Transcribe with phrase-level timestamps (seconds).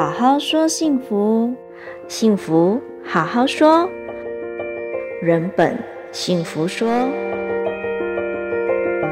[0.00, 1.54] 好好说幸福，
[2.08, 3.86] 幸福好好说。
[5.20, 5.78] 人本
[6.10, 6.88] 幸福说，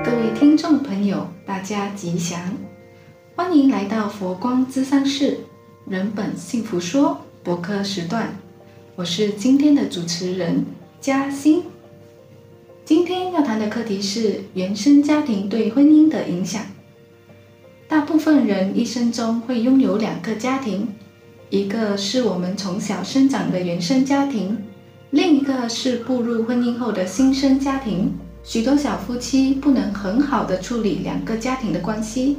[0.03, 2.41] 各位听众朋友，大家吉祥，
[3.37, 5.41] 欢迎来到佛光咨商室
[5.87, 8.35] 人本幸福说播客时段。
[8.97, 10.65] 我是今天的主持人
[11.03, 11.65] 嘉欣。
[12.87, 16.63] 今天要谈的课题是原生家庭对婚姻的影响。
[18.37, 20.89] 人一生中会拥有两个家庭，
[21.51, 24.59] 一个是我们从小生长的原生家庭，
[25.11, 28.13] 另一个是步入婚姻后的新生家庭。
[28.45, 32.39] 许多小夫妻不能很好的处理两个家庭的关系，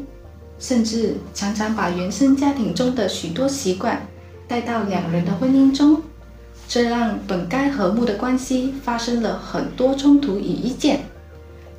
[0.57, 4.01] 甚至常常把原生家庭中的许多习惯
[4.47, 6.01] 带到两人的婚姻中，
[6.67, 11.01] 这让本该和睦的关系发生了很多冲突与意见，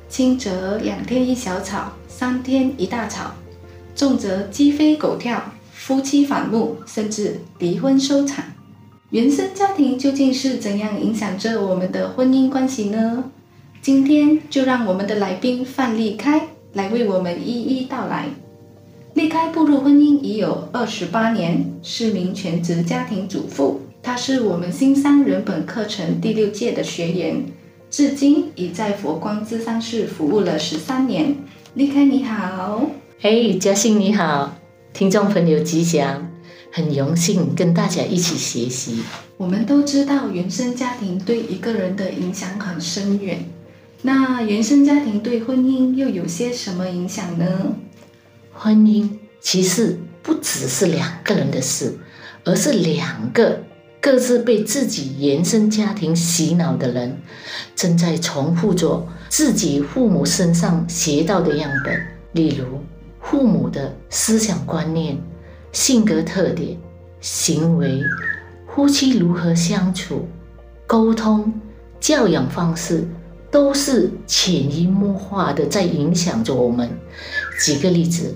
[0.07, 3.31] 轻则两天一小吵，三天一大吵。
[4.01, 8.43] 重则鸡飞狗跳，夫妻反目，甚至离婚收场。
[9.11, 13.25] 原生家庭究竟是怎样影响着我们的婚姻关系呢？
[13.79, 18.25] 今天就让我们的来宾范丽开来为我们一一道来。
[19.13, 23.81] 丽开步入婚姻已有二十八年，是名全职家庭主妇。
[24.01, 27.45] 她是我们新三人本课程第六届的学员，
[27.91, 31.35] 至今已在佛光咨商室服务了十三年。
[31.75, 32.89] 丽开你好。
[33.23, 34.57] 嘿，嘉欣你好，
[34.93, 36.27] 听众朋友吉祥，
[36.71, 39.03] 很荣幸跟大家一起学习。
[39.37, 43.45] 我们都知道原生家庭对一个人的影响很深远，
[44.01, 47.75] 那原生家庭对婚姻又有些什么影响呢？
[48.53, 49.07] 婚姻
[49.39, 51.99] 其实不只是两个人的事，
[52.43, 53.61] 而是两个
[54.01, 57.19] 各自被自己原生家庭洗脑的人，
[57.75, 62.79] 正在重复着自己父母身上学到的样本，例如。
[63.21, 65.17] 父母的思想观念、
[65.71, 66.77] 性格特点、
[67.21, 68.03] 行为、
[68.67, 70.27] 夫妻如何相处、
[70.85, 71.53] 沟通、
[71.99, 73.07] 教养方式，
[73.49, 76.89] 都是潜移默化的在影响着我们。
[77.63, 78.35] 举个例子，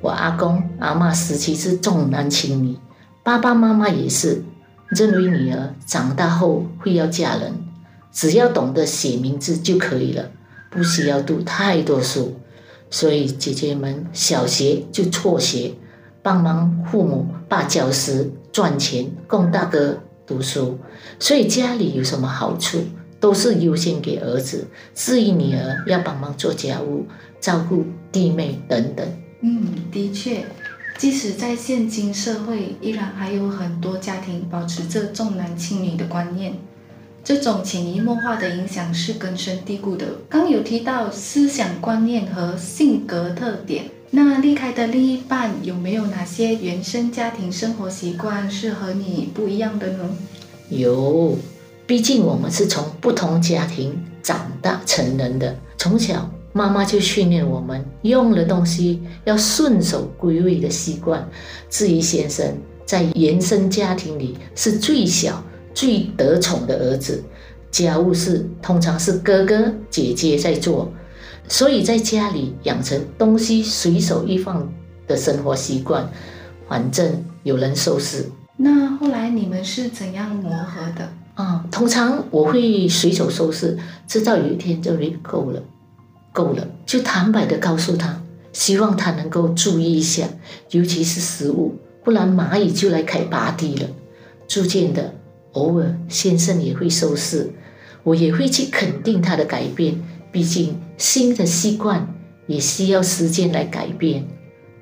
[0.00, 2.76] 我阿公阿嬷时期是重男轻女，
[3.22, 4.44] 爸爸妈妈也是
[4.88, 7.52] 认为女儿长大后会要嫁人，
[8.12, 10.30] 只要懂得写名字就可以了，
[10.70, 12.36] 不需要读太多书。
[12.90, 15.72] 所以姐姐们小学就辍学，
[16.22, 20.78] 帮忙父母罢教时赚钱供大哥读书。
[21.18, 22.80] 所以家里有什么好处，
[23.20, 24.66] 都是优先给儿子。
[24.94, 27.06] 至于女儿，要帮忙做家务、
[27.40, 29.06] 照顾弟妹等等。
[29.40, 30.44] 嗯，的确，
[30.96, 36.54] 即使在现今社会，依然还有很多家庭保持着重男轻女的观念。
[37.28, 40.06] 这种潜移默化的影响是根深蒂固的。
[40.30, 50.08] 刚有提到思想观念和性格特点，那离开的另一半有没有哪些原生家庭生活习惯是和你不一样的呢？
[50.70, 51.36] 有，
[51.86, 61.28] 毕竟我们是从不同家庭长大成人的，从小妈妈就训练我们用的东西要顺手归位的习惯。
[61.68, 62.56] 至于先生，
[62.86, 65.44] 在原生家庭里是最小。
[65.74, 67.22] 最得宠的儿子，
[67.70, 70.90] 家务事通常是哥哥姐姐在做，
[71.48, 74.72] 所以在家里养成东西随手一放
[75.06, 76.08] 的生活习惯，
[76.68, 78.26] 反正有人收拾。
[78.56, 81.08] 那后来你们是怎样磨合的？
[81.34, 85.62] 啊，通常我会随手收拾，直到有一天认为够了，
[86.32, 88.20] 够了，就坦白的告诉他，
[88.52, 90.26] 希望他能够注意一下，
[90.70, 93.88] 尤其是食物，不然蚂蚁就来开 party 了。
[94.48, 95.14] 逐渐的。
[95.52, 97.50] 偶尔先生也会收拾，
[98.02, 100.00] 我也会去肯定他的改变。
[100.30, 102.06] 毕竟新的习惯
[102.46, 104.26] 也需要时间来改变。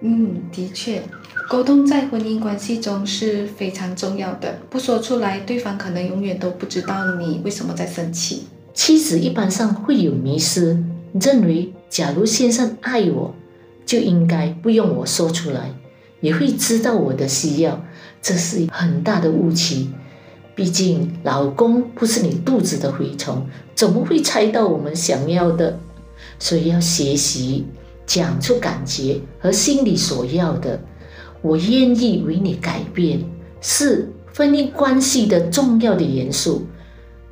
[0.01, 1.01] 嗯，的确，
[1.49, 4.59] 沟通在婚姻关系中是非常重要的。
[4.69, 8.43] 不说出来，对方可能永远都不知道你为什么在生气。
[8.75, 10.85] 妻子一般上会有迷失，
[11.19, 13.35] 认为假如先生爱我，
[13.87, 15.71] 就应该不用我说出来，
[16.21, 17.83] 也会知道我的需要。
[18.21, 19.87] 这是很大的误区。
[20.57, 25.79] 毕竟，老公不是你肚子的蛔虫，怎么会猜到我们想要的？
[26.39, 27.67] 所以要学习
[28.07, 30.81] 讲出感觉和心里所要的。
[31.43, 33.21] 我愿意为你改变，
[33.61, 36.67] 是婚姻关系的重要的元素。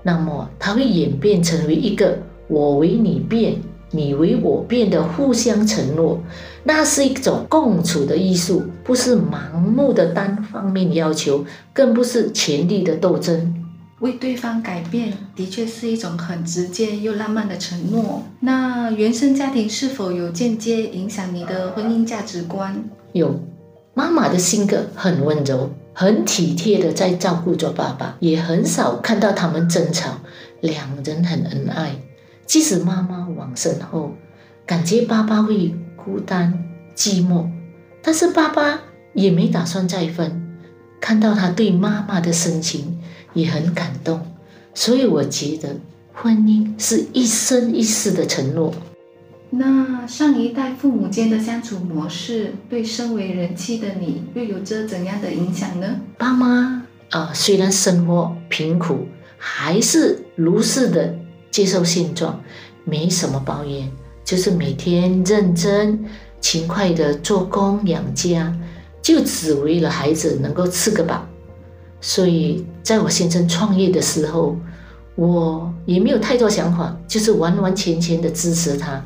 [0.03, 3.56] 那么，它会演变成为一个我为你变。
[3.94, 6.20] 你为我变的互相承诺，
[6.64, 13.55] 那是一种共处的艺术，不是盲目的单方面要求，更不是权力的斗争。
[14.00, 18.23] 为对方改变，的确是一种很直接又浪漫的承诺。
[18.41, 22.85] 那原生家庭是否有间接影响你的婚姻价值观？
[23.12, 23.40] 有，
[23.94, 30.19] 妈妈的性格很温柔，很体贴的在照顾着爸爸，也很少看到他们争吵，
[30.61, 31.93] 两人很恩爱。
[32.44, 34.15] 即使妈妈往生后，
[34.67, 36.65] 感觉爸爸会孤单
[36.97, 37.49] 寂寞，
[38.03, 38.81] 但是爸爸
[39.13, 40.41] 也没打算再分。
[41.01, 42.99] 看到他对妈妈的深情，
[43.35, 44.27] 也很感动。
[44.73, 45.77] 所以我觉得
[46.15, 48.73] 婚姻是一生一世的承诺。
[49.51, 56.01] 那上一代父母间的相处模式，对身为人妻的你又有着怎样的影响呢？
[56.19, 59.07] 爸妈啊、呃，虽然生活贫苦，
[59.39, 61.15] 还是如是的
[61.51, 62.43] 接受现状，
[62.85, 63.91] 没什么抱怨，
[64.25, 66.05] 就是每天认真
[66.41, 68.55] 勤快的做工养家，
[69.03, 71.27] 就只为了孩子能够吃个饱。
[72.01, 74.57] 所以在我先生创业的时候，
[75.15, 79.03] 我也没有太多想法，就是完完全全的支持他。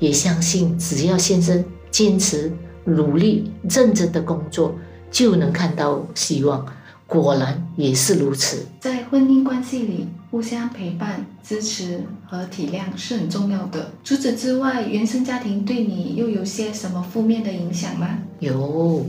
[0.00, 2.50] 也相信，只要先生坚持、
[2.84, 4.74] 努力、认真的工作，
[5.10, 6.66] 就能看到希望。
[7.06, 8.64] 果然也是如此。
[8.80, 13.90] 在婚姻关系里，互相陪伴、支持和体谅是很重要的。
[14.04, 18.18] 除此之外，原生家庭对你又有些什么负面的影响吗？
[18.38, 19.06] 有，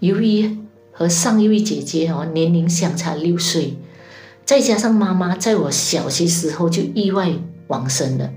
[0.00, 0.58] 由于
[0.92, 3.76] 和上一位姐姐哦年龄相差六岁，
[4.44, 7.30] 再加上妈妈在我小学时候就意外
[7.68, 8.30] 往生了，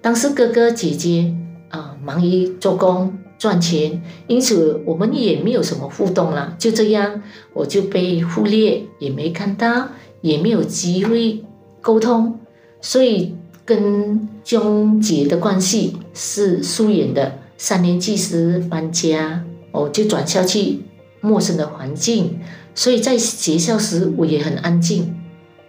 [0.00, 1.34] 当时哥哥姐姐。
[1.72, 6.54] 啊，忙于做工赚钱，因此我们也没有什么互动了。
[6.58, 7.22] 就这样，
[7.54, 9.88] 我就被忽略，也没看到，
[10.20, 11.42] 也没有机会
[11.82, 12.38] 沟通，
[12.80, 13.34] 所以
[13.66, 17.32] 跟兄姐的关系是疏远的。
[17.58, 20.80] 三年级时搬家，我就转校去
[21.20, 22.40] 陌生的环境，
[22.74, 25.14] 所以在学校时我也很安静，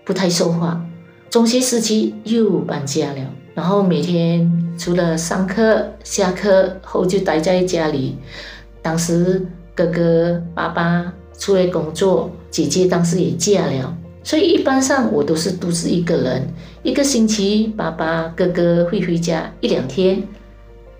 [0.03, 0.83] 不太说话。
[1.29, 3.29] 中学时期又搬家了。
[3.53, 8.17] 然后每天除了上课、下课后就待在家里。
[8.81, 9.45] 当时
[9.75, 16.47] 哥哥、爸爸出来工作，姐姐当时也嫁了，所以一般上我都是独自一个人。
[16.81, 20.23] 一个星期，爸爸、哥哥会回家一两天。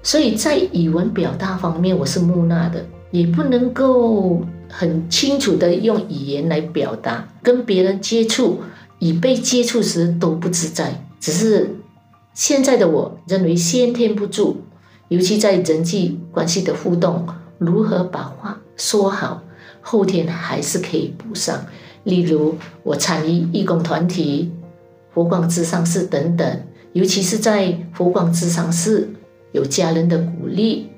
[0.02, 7.28] 所以在语文表达方面，我是木讷的，也不能够很清楚地用语言来表达。
[7.42, 8.62] 跟别人接触，
[9.00, 11.78] 已被接触时都不自在，只是。
[12.34, 14.64] 现在的我认为先天不足，
[15.08, 17.28] 尤其在人际关系的互动，
[17.60, 19.44] 如何把话说好，
[19.82, 21.64] 后天还是可以补上。
[22.04, 24.52] 例如，我参与义工团体、
[25.14, 26.62] 佛光咨商室等等，
[26.94, 29.10] 尤其是在佛光咨商室，
[29.52, 30.90] 有家人的鼓励、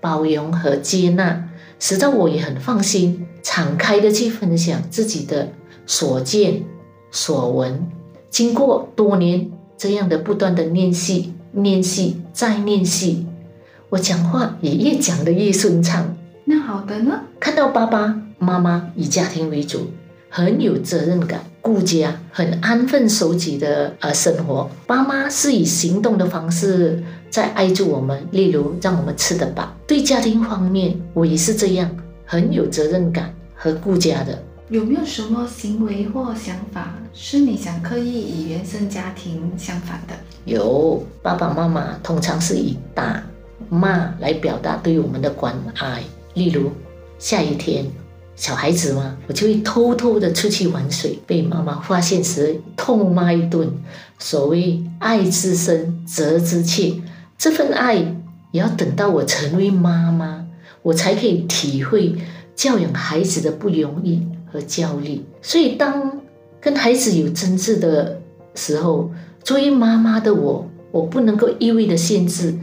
[0.00, 1.48] 包容和接纳，
[1.78, 5.48] 使得我也很放心，敞开的去分享自己的
[5.86, 6.62] 所见
[7.10, 7.86] 所闻。
[8.30, 9.50] 经过多年。
[9.78, 13.26] 这样的不断的练习、练习再练习，
[13.90, 16.16] 我讲话也越讲得越顺畅。
[16.46, 17.20] 那好的呢？
[17.38, 19.90] 看到爸爸妈妈以家庭为主，
[20.36, 24.68] 很有责任感、顾家、很安分守己的呃生活。
[24.86, 29.74] 爸妈是以行动的方式在爱着我们，例如让我们吃得饱。
[29.86, 31.90] 对家庭方面，我也是这样，
[32.26, 34.38] 很有责任感和顾家的。
[34.68, 40.12] 有没有什么行为或想法是你想刻意与原生家庭相反的？
[40.44, 43.22] 有，爸爸妈妈通常是以打
[43.70, 46.02] 骂来表达对我们的关爱。
[46.34, 46.70] 例如，
[47.18, 47.86] 下雨天，
[48.36, 53.68] 小孩子嘛，我就会偷偷的出去玩水，被妈妈发现时痛骂一顿。
[54.18, 56.94] 所谓爱之深，责之切，
[57.36, 57.96] 这份爱
[58.52, 60.46] 也要等到我成为妈妈，
[60.82, 62.14] 我才可以体会
[62.54, 64.22] 教养孩子的不容易。
[64.52, 66.20] 和焦虑，所以当
[66.60, 68.20] 跟孩子有争执的
[68.54, 69.10] 时候，
[69.42, 72.54] 作为妈妈的我，我不能够一味的限制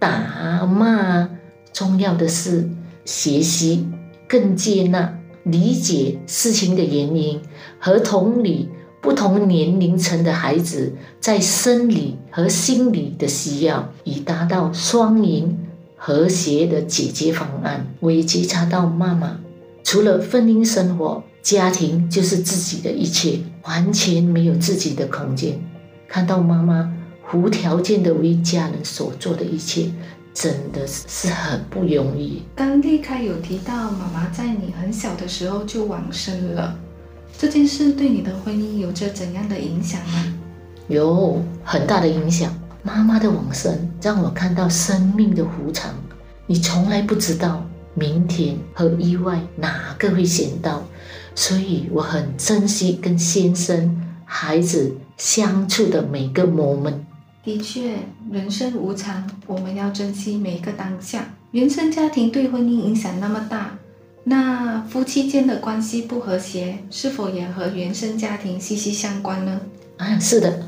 [0.00, 1.28] 打骂，
[1.72, 2.68] 重要的是
[3.04, 3.86] 学习
[4.30, 7.40] 更接纳、理解事情的原因，
[7.80, 8.68] 和同理
[9.02, 15.58] 不同年龄层的孩子在生理和心理的需要，以达到双赢
[15.96, 17.92] 和谐的解决方案。
[17.98, 19.40] 我也觉察到妈妈
[19.82, 21.24] 除了婚姻生活。
[21.42, 25.58] 家庭就是自己的一切，完全没有自己的空间。
[26.06, 26.92] 看到妈妈
[27.32, 29.86] 无条件的为家人所做的一切，
[30.32, 32.42] 真的是很不容易。
[32.54, 36.78] 刚离开有提到妈妈在你很小的时候就往生了，
[37.36, 40.38] 这件事对你的婚姻有着怎样的影响呢？
[40.88, 42.54] 有很大的影响。
[42.82, 45.92] 妈妈的往生让我看到生命的无常，
[46.46, 50.82] 你从来不知道明天和意外哪个会先到。
[51.34, 57.00] 所以我很珍惜跟先生、孩子相处的每个 moment。
[57.42, 57.96] 的确，
[58.30, 61.34] 人生无常，我们要珍惜每一个当下。
[61.52, 63.78] 原生家庭对婚姻影响那么大，
[64.24, 69.60] 那夫妻间的关系不和谐，是否也和原生家庭息息相关呢？
[69.96, 70.64] 啊，是的，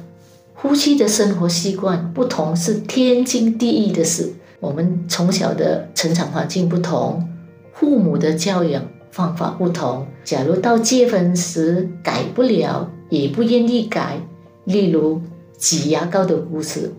[0.56, 4.32] 夫妻的生活习惯不同是天经地义的事。
[4.58, 7.28] 我们从小的成长环境不同，
[7.74, 10.06] 父母的教养方法不同。
[10.24, 14.18] 假如到结婚时改不了，也不愿意改，
[14.64, 15.20] 例如
[15.62, 16.92] 挤牙膏的故事，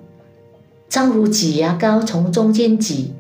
[0.88, 3.14] 丈夫挤牙膏从中间挤，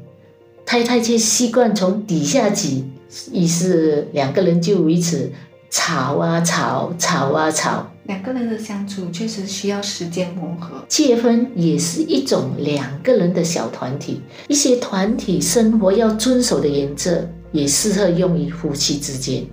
[0.65, 2.85] 太太却习惯从底下挤，
[3.33, 5.29] 于是两个人就为此
[5.69, 7.85] 吵啊吵，吵啊吵。
[8.05, 10.81] 两个人的相处确实需要时间磨合。
[10.87, 19.45] 结婚也是一种两个人的小团体，一些团体生活要遵守的原则也适合用于夫妻之间。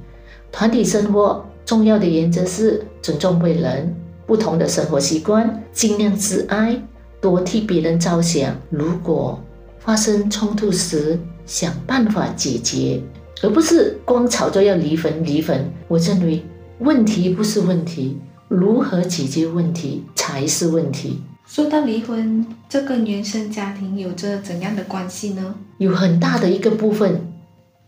[0.53, 3.93] 团体生活重要的原则是尊重别人
[4.31, 6.81] 不同的生活习惯，尽量自爱，
[7.21, 8.57] 多替别人着想。
[8.71, 9.43] 如果
[9.81, 13.03] 发生冲突时，想办法解决，
[13.43, 15.25] 而不是光吵着要离婚。
[15.25, 16.45] 离婚，我认为
[16.79, 18.21] 问题不是问题。
[18.47, 21.21] 如何解决问题才是问题。
[21.45, 25.57] 说到离婚，这跟原生家庭有着怎样的关系呢？
[25.79, 27.33] 有很大的一个部分，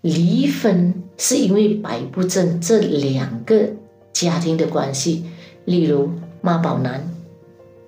[0.00, 3.68] 离婚是因为摆不正这两个
[4.12, 5.26] 家庭的关系。
[5.64, 6.10] 例如
[6.42, 7.08] 妈宝男，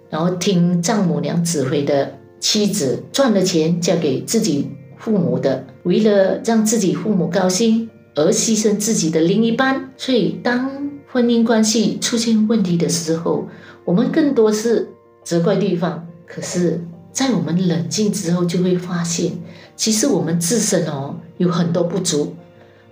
[0.08, 9.90] 然后听丈母娘指挥的妻子，赚了钱交给自己父母的，为了让自己父母高兴而牺牲自己的另一半。
[9.96, 10.70] 所以当
[11.10, 13.46] 婚姻关系出现问题的时候，
[13.84, 14.88] 我们更多是
[15.22, 16.06] 责怪对方。
[16.26, 16.80] 可是，
[17.12, 19.32] 在我们冷静之后，就会发现，
[19.76, 22.34] 其实我们自身哦有很多不足，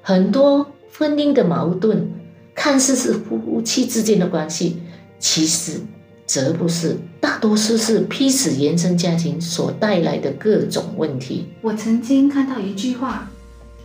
[0.03, 0.67] 很多
[0.97, 2.09] 婚姻的矛盾，
[2.55, 4.77] 看似是夫妻之间的关系，
[5.23, 5.81] 其实
[6.27, 11.47] 则不是，大多数是彼此原生家庭所带来的各种问题。
[11.61, 13.31] 我曾经看到一句话，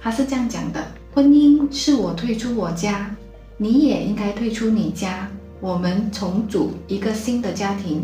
[0.01, 3.15] 他是这样讲的：婚姻是我退出我家。
[3.57, 5.29] 你也应该退出你家，
[5.61, 8.03] 我们重组一个新的家庭，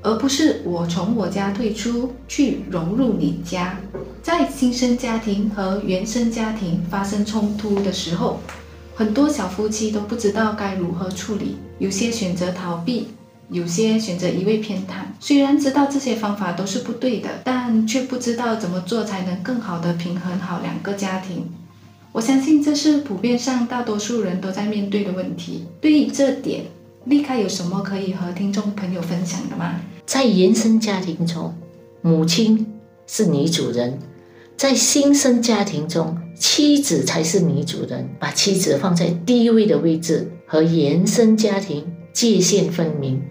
[0.00, 3.78] 而不是我从我家退出去融入你家。
[4.22, 8.40] 在新生家庭和原生家庭发生冲突的时候，
[8.94, 13.08] 很多小夫妻都不知道该如何处理，有些选择逃避，
[13.48, 15.06] 有些选择一味偏袒。
[15.18, 21.50] 虽然知道这些方法都是不对的，但却不知道怎么做才能更好地平衡好两个家庭。
[22.12, 25.64] 我相信这是普遍上大多数人都在面对的问题。
[25.80, 26.64] 对于这点，
[27.06, 29.80] 立开有什么可以和听众朋友分享的吗？
[30.04, 31.54] 在原生家庭中，
[32.02, 32.66] 母亲
[33.06, 33.92] 是女主人；
[34.54, 38.06] 在新生家庭中，妻子才是女主人。
[38.18, 43.22] 把妻子放在第一位的位置，和原生家庭界限分明，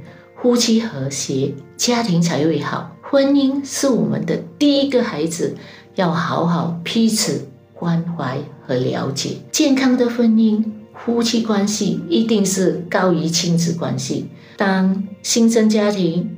[0.42, 2.96] 夫妻和谐，家庭才会好。
[3.02, 5.54] 婚姻是我们的第一个孩子，
[5.96, 9.32] 要好好彼此关怀和了解。
[9.52, 10.64] 健康的婚姻，
[10.96, 14.30] 夫妻关系一定是高于亲子关系。
[14.56, 16.38] 当新生家庭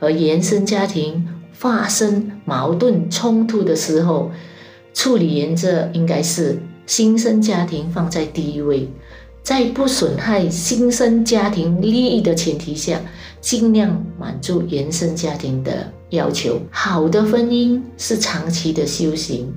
[0.00, 4.30] 和原生家庭发生矛盾冲突的时候，
[4.94, 8.88] 处理原则应该是新生家庭放在第一位，
[9.42, 13.00] 在不损害新生家庭利益的前提下，
[13.40, 16.60] 尽量满足原生家庭的要求。
[16.70, 19.52] 好的婚姻是长期的修行。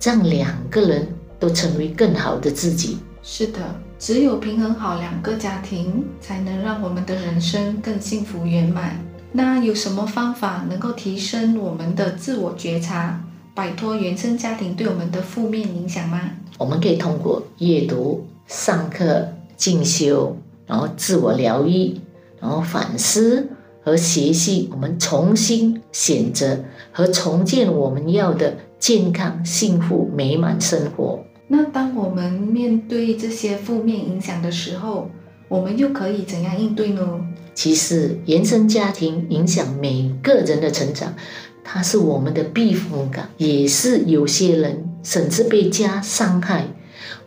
[0.00, 1.08] 让两个人
[1.40, 2.98] 都成为更好的自己。
[3.22, 3.58] 是的，
[3.98, 9.02] 只有平衡好两个家庭，才能让我们的人生更幸福圆满。
[9.32, 13.18] 那有什么方法能够提升我们的自我觉察，
[13.54, 16.20] 摆脱原生家庭对我们的负面影响吗？
[16.58, 20.36] 我们可以通过阅读、上课、进修，
[20.66, 22.00] 然后自我疗愈，
[22.40, 23.48] 然后反思
[23.82, 28.56] 和学习，我们重新选择和重建我们要的。
[28.76, 31.24] 健康、幸福、美满生活。
[31.48, 35.08] 那当我们面对这些负面影响的时候，
[35.48, 37.02] 我们又可以怎样应对呢？
[37.54, 41.14] 其实，原生家庭影响每个人的成长，
[41.64, 46.66] 它是我们的避风港，也是有些人甚至被家伤害。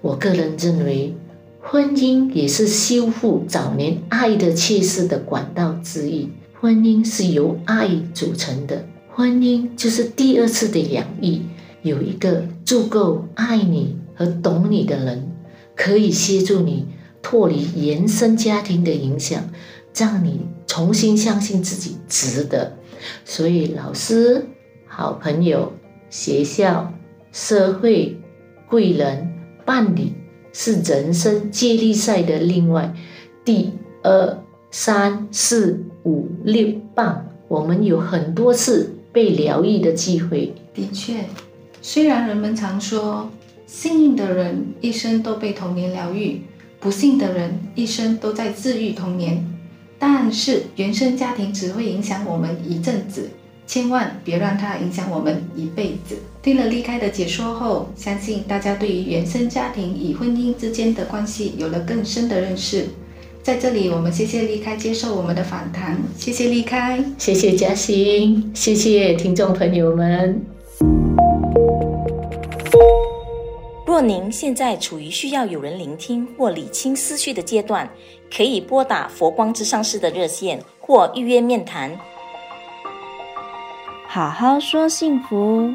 [0.01, 1.13] 我个人认为，
[1.62, 6.30] 婚姻也是修复早年爱的缺失的管道之一。
[6.60, 8.88] 婚姻是由爱组成的。
[9.13, 11.42] 婚姻就是第二次的养育，
[11.82, 15.32] 有一个足够爱你和懂你的人，
[15.75, 16.86] 可以协助你
[17.22, 19.50] 脱离原生家庭的影响，
[19.96, 22.77] 让你重新相信自己值得。
[23.25, 24.46] 所以，老师、
[24.88, 25.74] 好朋友、
[26.10, 26.94] 学校、
[27.32, 28.20] 社会、
[28.70, 29.26] 贵人、
[29.67, 30.13] 伴侣，
[30.51, 32.95] 是人生接力赛的另外
[33.45, 37.25] 第二、三、四、五、六棒。
[37.50, 38.93] 我们有很多次。
[39.13, 40.53] 被疗愈的机会。
[40.75, 41.25] 的确，
[41.81, 43.27] 虽然人们常说
[43.65, 46.41] 幸运的人一生都被童年疗愈，
[46.79, 49.43] 不幸的人一生都在治愈童年。
[49.97, 53.27] 但是原生家庭只会影响我们一阵子。
[53.67, 56.17] 千万别让它影响我们一辈子。
[56.41, 62.88] 听了立开的解说后，相信大家对于原生家庭与婚姻之间的关系有了更深的认识。
[63.43, 70.41] 在这里，我们谢谢立开接受我们的访谈，谢谢立开，谢谢嘉欣，谢谢听众朋友们。
[73.86, 77.89] 若您现在处于需要有人聆听或理清思绪的阶段，
[78.33, 81.97] 可以拨打佛光之上市的热线或预约面谈。
[84.17, 85.71] 好好说幸福，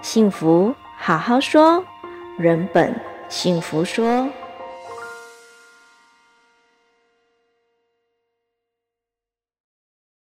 [0.00, 1.84] 幸福好好说，
[2.38, 2.94] 人本
[3.28, 4.28] 幸福说。